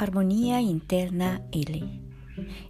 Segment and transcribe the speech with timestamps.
[0.00, 2.00] Armonía Interna L.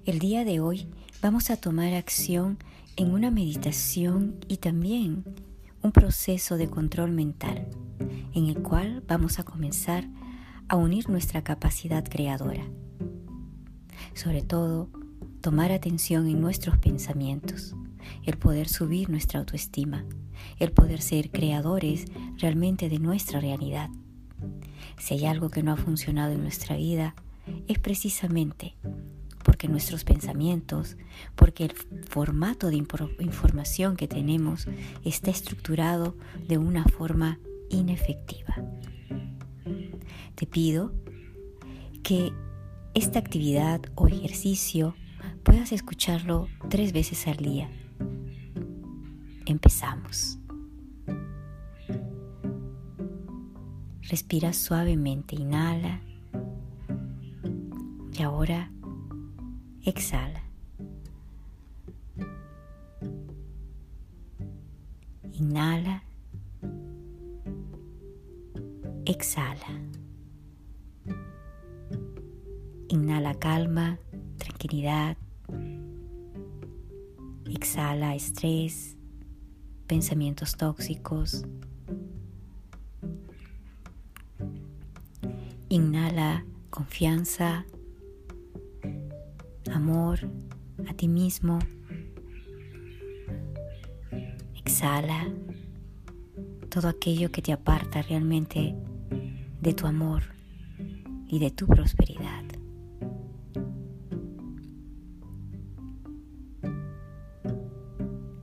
[0.06, 0.88] El día de hoy
[1.21, 2.56] vamos a tomar acción
[2.97, 5.24] en una meditación y también
[5.83, 7.69] un proceso de control mental,
[8.33, 10.09] en el cual vamos a comenzar
[10.69, 12.64] a unir nuestra capacidad creadora.
[14.15, 14.88] Sobre todo,
[15.42, 17.77] tomar atención en nuestros pensamientos,
[18.24, 20.06] el poder subir nuestra autoestima,
[20.59, 22.06] el poder ser creadores
[22.38, 23.90] realmente de nuestra realidad
[24.98, 27.15] si hay algo que no ha funcionado en nuestra vida,
[27.66, 28.75] es precisamente
[29.48, 30.97] porque nuestros pensamientos,
[31.34, 31.73] porque el
[32.07, 34.69] formato de información que tenemos
[35.05, 36.16] está estructurado
[36.47, 37.38] de una forma
[37.71, 38.57] inefectiva.
[40.34, 40.93] Te pido
[42.02, 42.33] que
[42.95, 44.95] esta actividad o ejercicio
[45.43, 47.71] puedas escucharlo tres veces al día.
[49.46, 50.38] Empezamos.
[54.09, 56.01] Respira suavemente, inhala
[58.10, 58.70] y ahora
[59.84, 60.42] exhala.
[65.34, 66.03] Inhala,
[69.05, 69.83] exhala.
[72.89, 73.98] Inhala calma,
[74.39, 75.19] tranquilidad.
[77.45, 78.97] Exhala estrés,
[79.87, 81.45] pensamientos tóxicos.
[85.71, 87.67] Inhala confianza,
[89.71, 90.19] amor
[90.89, 91.59] a ti mismo.
[94.57, 95.29] Exhala
[96.71, 98.75] todo aquello que te aparta realmente
[99.61, 100.23] de tu amor
[101.29, 102.45] y de tu prosperidad.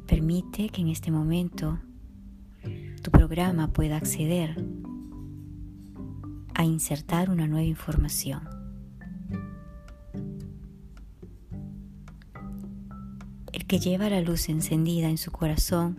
[0.05, 1.79] Permite que en este momento
[3.01, 4.74] tu programa pueda acceder
[6.55, 8.47] a insertar una nueva información.
[13.51, 15.97] El que lleva la luz encendida en su corazón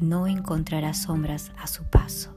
[0.00, 2.36] no encontrará sombras a su paso.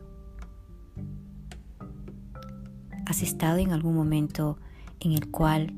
[3.05, 4.57] ¿Has estado en algún momento
[5.01, 5.73] en el cual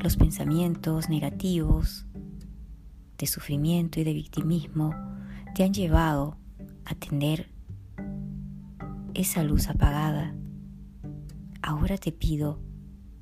[0.00, 2.06] los pensamientos negativos
[3.18, 4.94] de sufrimiento y de victimismo
[5.56, 6.36] te han llevado
[6.84, 7.50] a tener
[9.14, 10.34] esa luz apagada
[11.68, 12.58] ahora te pido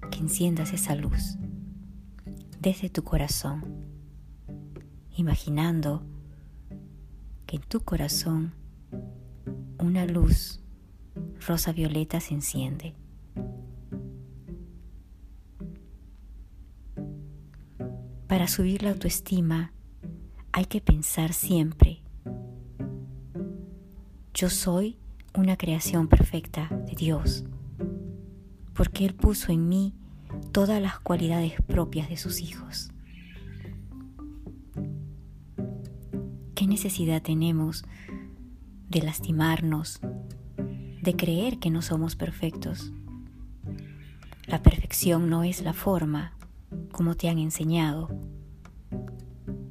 [0.08, 1.36] que enciendas esa luz
[2.60, 3.64] desde tu corazón,
[5.16, 6.06] imaginando
[7.44, 8.54] que en tu corazón
[9.80, 10.60] una luz
[11.44, 12.94] rosa violeta se enciende.
[18.28, 19.72] Para subir la autoestima
[20.52, 22.00] hay que pensar siempre,
[24.34, 24.98] yo soy
[25.34, 27.44] una creación perfecta de Dios
[28.76, 29.94] porque Él puso en mí
[30.52, 32.90] todas las cualidades propias de sus hijos.
[36.54, 37.84] ¿Qué necesidad tenemos
[38.88, 40.00] de lastimarnos,
[41.02, 42.92] de creer que no somos perfectos?
[44.46, 46.36] La perfección no es la forma
[46.92, 48.08] como te han enseñado.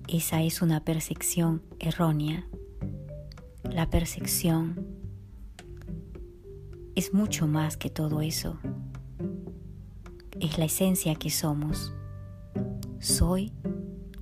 [0.08, 2.48] Esa es una percepción errónea.
[3.64, 4.88] La percepción
[6.96, 8.60] es mucho más que todo eso
[10.46, 11.94] es la esencia que somos.
[13.00, 13.52] Soy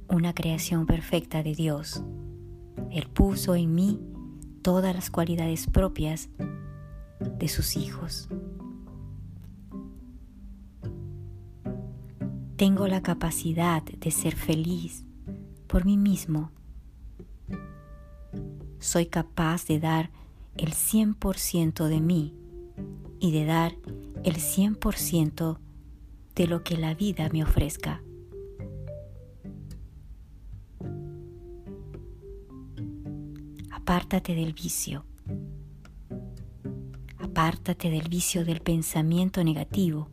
[0.08, 2.02] una creación perfecta de Dios.
[2.92, 4.00] Él puso en mí
[4.62, 6.30] todas las cualidades propias
[7.20, 8.30] de sus hijos.
[12.56, 15.04] Tengo la capacidad de ser feliz
[15.68, 16.52] por mí mismo.
[18.80, 20.10] Soy capaz de dar
[20.56, 22.34] el 100% de mí
[23.20, 23.76] y de dar
[24.24, 25.73] el 100% de
[26.36, 28.02] lo que la vida me ofrezca.
[33.72, 35.06] Apártate del vicio.
[37.20, 40.10] Apártate del vicio del pensamiento negativo,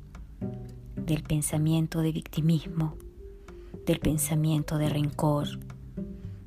[0.96, 2.96] del pensamiento de victimismo,
[3.86, 5.48] del pensamiento de rencor,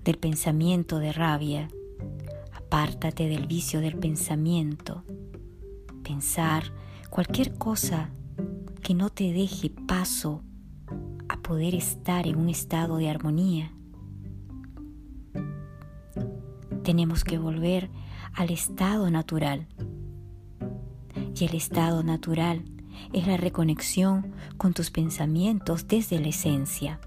[0.03, 1.69] del pensamiento de rabia.
[2.53, 5.03] Apártate del vicio del pensamiento.
[6.03, 6.63] Pensar
[7.09, 8.11] cualquier cosa
[8.83, 10.43] que no te deje paso
[11.29, 13.71] a poder estar en un estado de armonía.
[16.83, 17.89] Tenemos que volver
[18.33, 19.67] al estado natural.
[21.33, 22.65] Y el estado natural
[23.13, 26.99] es la reconexión con tus pensamientos desde la esencia.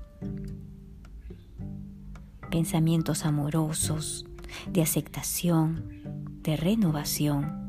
[2.50, 4.25] Pensamientos amorosos,
[4.73, 7.65] de aceptación, de renovación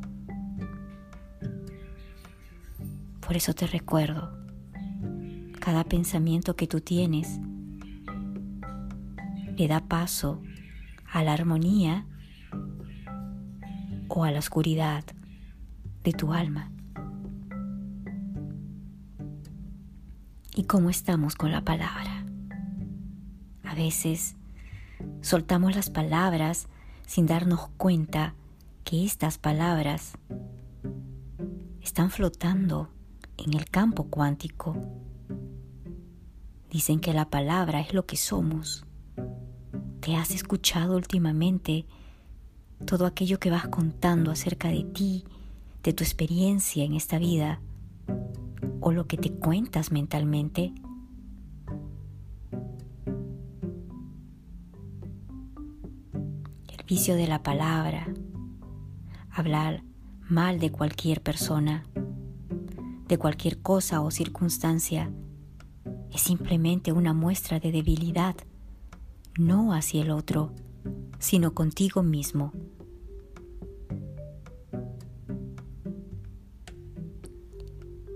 [3.27, 4.31] Por eso te recuerdo,
[5.59, 7.41] cada pensamiento que tú tienes
[9.57, 10.41] le da paso
[11.11, 12.05] a la armonía
[14.07, 15.03] o a la oscuridad
[16.05, 16.71] de tu alma.
[20.55, 22.23] ¿Y cómo estamos con la palabra?
[23.65, 24.37] A veces
[25.19, 26.69] soltamos las palabras
[27.05, 28.35] sin darnos cuenta
[28.85, 30.17] que estas palabras
[31.81, 32.89] están flotando
[33.37, 34.75] en el campo cuántico.
[36.69, 38.85] Dicen que la palabra es lo que somos.
[40.01, 41.85] ¿Te has escuchado últimamente
[42.85, 45.25] todo aquello que vas contando acerca de ti,
[45.83, 47.61] de tu experiencia en esta vida,
[48.79, 50.73] o lo que te cuentas mentalmente?
[56.69, 58.07] El vicio de la palabra,
[59.31, 59.83] hablar
[60.29, 61.85] mal de cualquier persona,
[63.07, 65.11] de cualquier cosa o circunstancia,
[66.11, 68.35] es simplemente una muestra de debilidad,
[69.37, 70.53] no hacia el otro,
[71.19, 72.51] sino contigo mismo.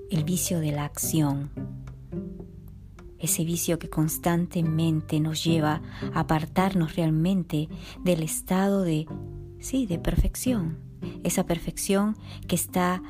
[0.09, 1.51] El vicio de la acción,
[3.17, 5.81] ese vicio que constantemente nos lleva
[6.13, 7.69] a apartarnos realmente
[8.03, 9.05] del estado de,
[9.59, 10.79] sí, de perfección,
[11.23, 12.17] esa perfección
[12.47, 13.01] que está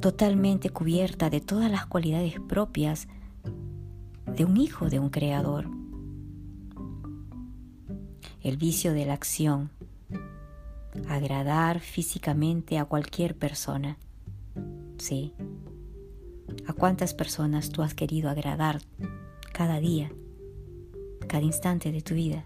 [0.00, 3.08] totalmente cubierta de todas las cualidades propias
[4.26, 5.68] de un hijo de un creador.
[8.40, 9.70] El vicio de la acción,
[11.08, 13.98] agradar físicamente a cualquier persona.
[14.98, 15.34] Sí.
[16.66, 18.80] ¿A cuántas personas tú has querido agradar
[19.52, 20.12] cada día,
[21.26, 22.44] cada instante de tu vida?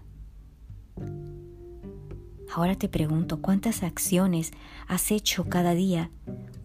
[2.55, 4.51] Ahora te pregunto, ¿cuántas acciones
[4.87, 6.11] has hecho cada día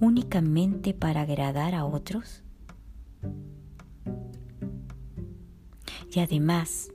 [0.00, 2.42] únicamente para agradar a otros?
[6.14, 6.90] Y además,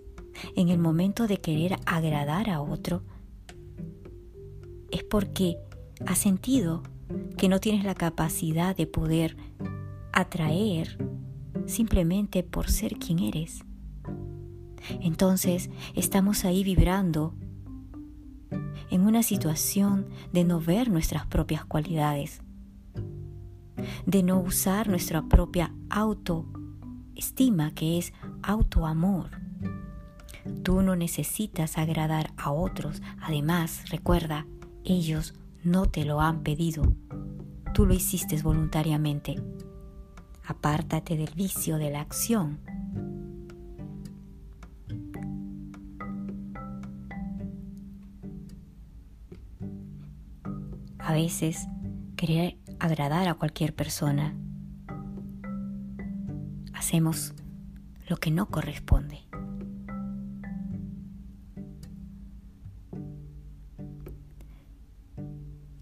[0.55, 3.01] en el momento de querer agradar a otro,
[4.91, 5.57] es porque
[6.05, 6.83] has sentido
[7.35, 9.37] que no tienes la capacidad de poder
[10.11, 10.99] atraer
[11.65, 13.63] simplemente por ser quien eres.
[15.01, 17.33] Entonces estamos ahí vibrando
[18.89, 22.41] en una situación de no ver nuestras propias cualidades,
[24.05, 29.29] de no usar nuestra propia autoestima, que es autoamor.
[30.63, 33.01] Tú no necesitas agradar a otros.
[33.21, 34.45] Además, recuerda,
[34.83, 35.33] ellos
[35.63, 36.83] no te lo han pedido.
[37.73, 39.41] Tú lo hiciste voluntariamente.
[40.45, 42.72] Apártate del vicio de la acción
[51.13, 51.67] A veces
[52.15, 54.35] querer agradar a cualquier persona.
[56.73, 57.35] Hacemos
[58.09, 59.19] lo que no corresponde.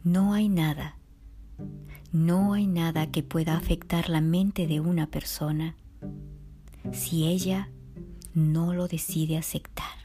[0.04, 0.98] No hay nada,
[2.12, 5.78] no hay nada que pueda afectar la mente de una persona
[6.92, 7.70] si ella
[8.34, 10.01] no lo decide aceptar.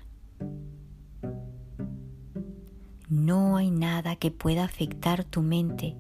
[3.26, 5.96] No hay nada que pueda afectar tu mente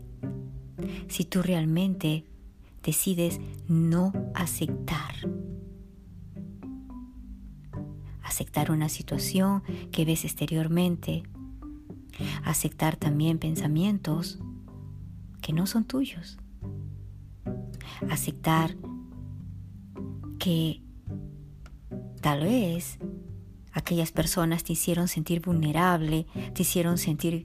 [1.08, 2.24] si tú realmente
[2.84, 5.12] decides no aceptar.
[8.22, 11.24] Aceptar una situación que ves exteriormente.
[12.44, 14.38] Aceptar también pensamientos
[15.42, 16.38] que no son tuyos.
[18.08, 18.76] Aceptar
[20.38, 20.80] que
[22.20, 23.00] tal vez
[23.76, 27.44] Aquellas personas te hicieron sentir vulnerable, te hicieron sentir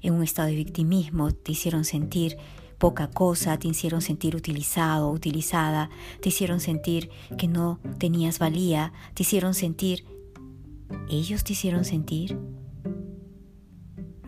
[0.00, 2.36] en un estado de victimismo, te hicieron sentir
[2.78, 9.24] poca cosa, te hicieron sentir utilizado, utilizada, te hicieron sentir que no tenías valía, te
[9.24, 10.06] hicieron sentir...
[11.08, 12.38] ¿Ellos te hicieron sentir?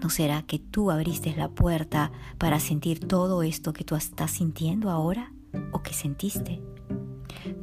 [0.02, 4.90] ¿No será que tú abriste la puerta para sentir todo esto que tú estás sintiendo
[4.90, 5.32] ahora
[5.70, 6.60] o que sentiste?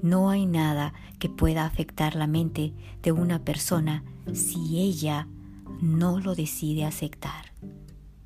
[0.01, 5.28] No hay nada que pueda afectar la mente de una persona si ella
[5.82, 7.54] no lo decide aceptar.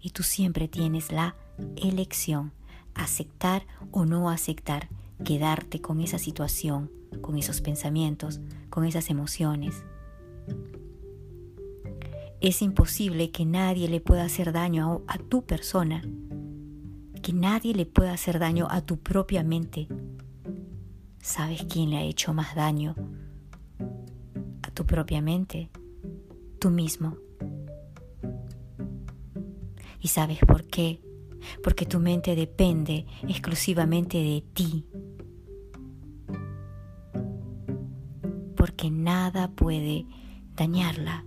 [0.02, 1.36] Y tú siempre tienes la
[1.75, 2.52] elección,
[2.94, 4.90] aceptar o no aceptar,
[5.24, 9.84] quedarte con esa situación, con esos pensamientos, con esas emociones.
[12.42, 16.04] Es imposible que nadie le pueda hacer daño a, tu persona,
[17.22, 19.88] que nadie le pueda hacer daño a tu propia mente
[21.25, 22.94] ¿Sabes quién le ha hecho más daño
[24.62, 25.72] a tu propia mente?
[26.60, 27.17] Tú mismo.
[30.00, 31.01] ¿Y sabes por qué?
[31.63, 34.86] Porque tu mente depende exclusivamente de ti.
[38.75, 40.05] que nada puede
[40.55, 41.25] dañarla,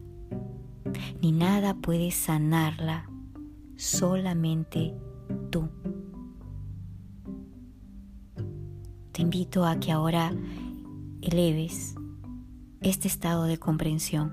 [1.20, 3.08] ni nada puede sanarla,
[3.76, 4.94] solamente
[5.50, 5.68] tú.
[9.18, 10.32] Te invito a que ahora
[11.22, 11.96] eleves
[12.80, 14.32] este estado de comprensión,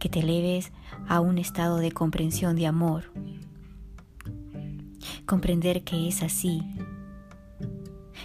[0.00, 0.72] que te eleves
[1.06, 3.12] a un estado de comprensión de amor,
[5.26, 6.60] comprender que es así,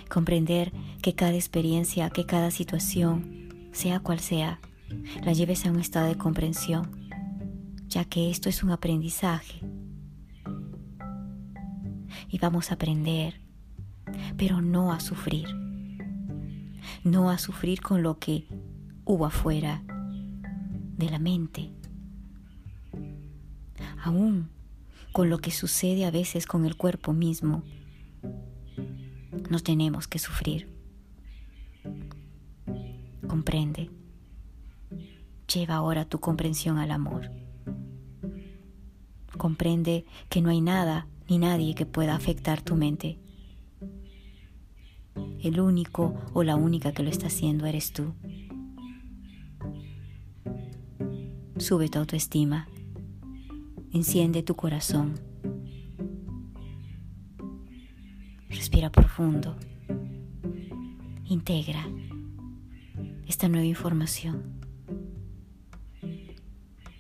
[0.10, 4.60] comprender que cada experiencia, que cada situación, sea cual sea,
[5.24, 6.90] la lleves a un estado de comprensión,
[7.88, 9.60] ya que esto es un aprendizaje.
[12.28, 13.47] Y vamos a aprender,
[14.38, 15.48] pero no a sufrir,
[17.04, 18.48] no a sufrir con lo que
[19.06, 19.84] hubo afuera
[20.98, 21.72] de la mente,
[24.04, 24.50] aún
[25.12, 27.64] con lo que sucede a veces con el cuerpo mismo.
[29.50, 30.70] No tenemos que sufrir.
[33.28, 33.90] Comprende.
[35.52, 37.32] Lleva ahora tu comprensión al amor.
[39.38, 43.20] Comprende que no hay nada ni nadie que pueda afectar tu mente.
[45.44, 48.14] El único o la única que lo está haciendo eres tú.
[51.58, 52.68] Sube tu autoestima.
[53.94, 55.20] Enciende tu corazón.
[58.50, 59.56] Respira profundo.
[61.26, 61.88] Integra
[63.28, 64.62] esta nueva información.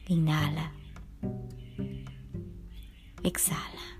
[0.07, 0.71] Inhala.
[3.23, 3.96] Exhala.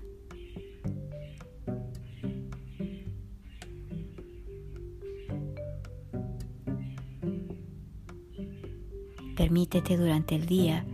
[9.38, 10.84] Permítete durante el día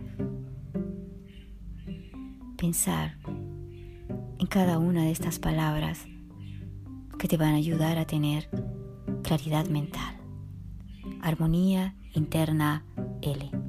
[2.57, 3.17] pensar
[4.37, 6.05] en cada una de estas palabras
[7.17, 8.47] que te van a ayudar a tener
[9.23, 10.17] claridad mental.
[11.23, 12.85] Armonía Interna
[13.23, 13.64] L.